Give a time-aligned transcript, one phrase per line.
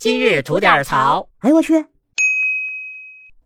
[0.00, 1.28] 今日吐点槽。
[1.40, 1.84] 哎呦我去！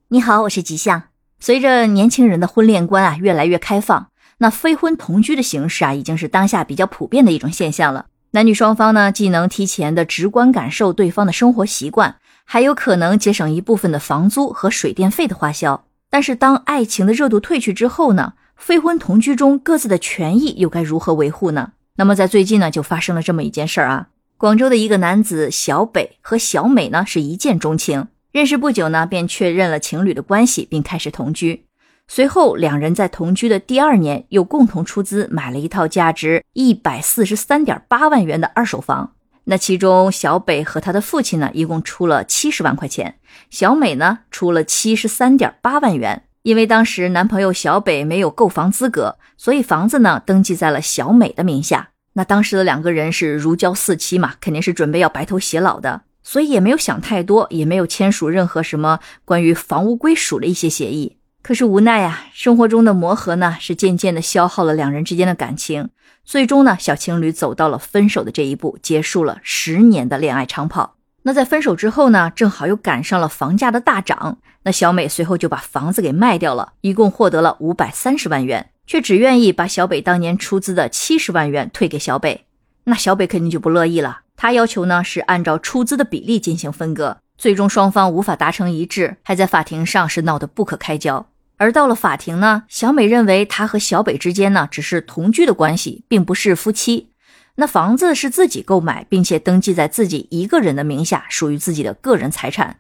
[0.07, 1.03] 你好，我是吉祥。
[1.41, 4.07] 随着年轻人的婚恋观啊越来越开放，
[4.39, 8.07] 那非婚同居的形式啊已经是当下比较普遍的一种现象了。
[8.31, 15.85] 男女双方呢既能提前的直观感受对方的生活习惯，还有可能节省一部分的房租和水电费的花销。
[16.09, 21.73] 但是当爱情的热度褪去之后呢，非婚同居中各自的权益又该如何维护呢？
[21.97, 24.07] 那么在最近呢就发生了这么一件事儿啊。
[24.37, 31.67] 广州的一个男子小北和小美呢是一见钟情，认识不久呢便确认了情侣的关系，并开始同居。
[32.09, 39.13] 随后两人在同居的第二年又共同出资买了一套价值一百四十三点八万元的二手房。
[39.45, 43.15] 那其中小北和他的父亲呢一共出了七十万块钱，
[43.51, 46.25] 小美呢出了七十三点八万元。
[46.43, 51.91] 因为当时男朋友小北没有购房资格，所以房子呢登记在了小美的名下。
[52.15, 61.19] 那当时的两个人是如胶似漆嘛，肯定是准备要白头偕老的，所以也没有想太多，也没有签署任何什么关于房屋归属的一些协议。
[61.43, 65.91] 可是无奈呀，生活中的磨合呢，是渐渐的消耗了两人之间的感情，
[66.25, 70.97] 最终呢，小情侣走到了分手的这一步，结束了十年的恋爱长跑。
[71.25, 78.71] 那在分手之后呢，正好又赶上了房价的大涨，那小美随后就把房子给卖掉了，一共获得了五百三十万元。
[78.87, 82.45] 却只愿意把小北当年出资的七十万元退给小北，
[82.85, 84.21] 那小北肯定就不乐意了。
[84.37, 91.27] 他要求呢是按照出资的比例进行分割，最终双方无法达成一致，还在法庭上是闹得不可开交。
[91.57, 97.11] 而到了法庭呢，小美认为她和小北之间呢只是同居的关系，并不是夫妻。
[97.55, 102.79] 那房子是自己购买，并且登记在自己一个人的名下，属于自己的个人财产。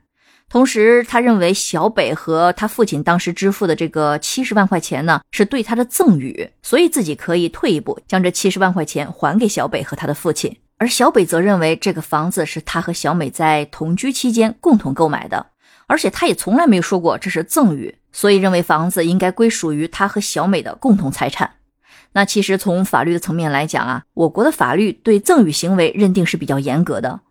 [0.54, 10.56] 同时，他认为小北和他父亲当时支付的这个七十万块钱呢，是对他的赠与，所以自己可以退一步，将这七十万块钱还给小北和他的父亲。
[10.78, 15.44] 而小北则认为这个房子是他和小美在同居期间共同购买的，
[15.88, 21.54] 而且他也从来没有说过这是赠与，所以认为房子应该归属于他和小美的共同财产。
[22.12, 27.22] 那其实从法律的层面来讲啊，我国的法律对赠与行为认定是比较严格的。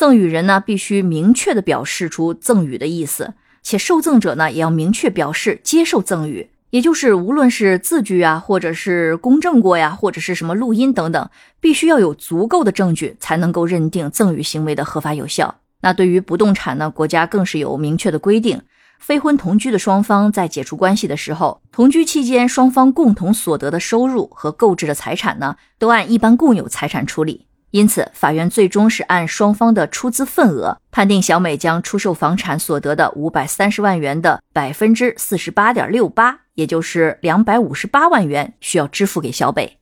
[0.00, 11.28] 赠与人呢，必须明确的表示出赠与的意思，且受赠者呢，也要明确表示接受赠与，也就是无论是字据啊，或者是公证过呀，或者是什么录音等等，
[11.60, 15.56] 必须要有足够的证据，才能够认定赠与行为的合法有效。
[15.82, 18.62] 那对于不动产呢，国家更是有明确的规定，
[18.98, 27.44] 非婚同居的双方在解除关系的时候，同居期间双方共同所得的收入和购置的财产呢，都按一般共有财产处理。
[27.70, 39.78] 因此，法院最终是按双方的出资份额判定，小美将出售房产所得的五百三十万元的百分之四十八点六八，也就是两百五十八万元，需要支付给小北。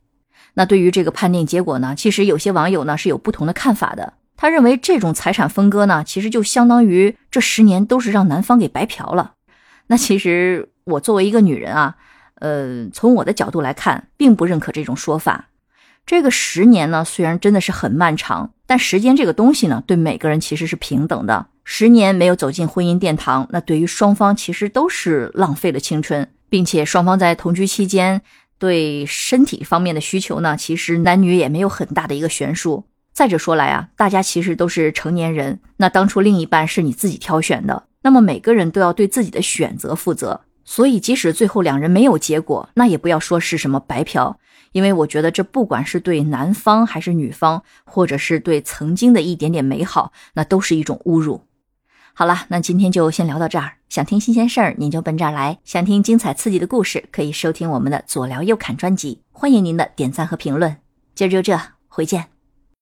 [0.53, 4.13] 那对于这个判定结果呢，其实有些网友呢是有不同的看法的。
[4.37, 9.33] 他认为这种财产分割呢，其实就相当于这十年都是让男方给白嫖了。
[9.87, 11.95] 那其实我作为一个女人啊，
[12.35, 15.48] 呃，从我的角度来看，并不认可这种说法。
[16.09, 21.45] 这个十年呢，虽然真的是很漫长，但时间这个东西呢，对每个人其实是平等的。
[21.63, 28.23] 十年没有走进婚姻殿堂，那对于双方其实都是浪费了青春，并且双方在同居期间
[28.57, 32.85] 对身体方面的需求呢，其实男女也没有很大的一个悬殊。
[33.13, 40.41] 再者说来啊，大家其实都是成年人，那当初另一半是你自己挑选的，那么每个人都要对自己的选择负责。
[40.69, 44.37] 所以，即使最后两人没有结果，那也不要说是什么白嫖，
[44.71, 51.41] 因为我觉得这不管是对男方还是女方，或者是对曾经的一点点美好，那都是一种侮辱。
[52.13, 53.77] 好了，那今天就先聊到这儿。
[53.89, 59.23] 想听新鲜事儿，您就奔这儿来；想听精彩刺激的故事，可以收听我们的左聊右侃专辑。
[59.31, 60.77] 欢迎您的点赞和评论。
[61.15, 62.38] 今儿就这，回见。